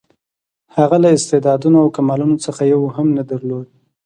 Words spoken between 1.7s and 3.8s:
او کمالونو څخه یو هم نه درلود.